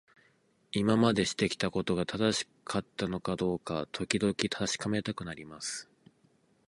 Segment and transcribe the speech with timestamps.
[0.71, 5.87] 今までしてきたことが正しかったのかどうか、時々確かめたくなります。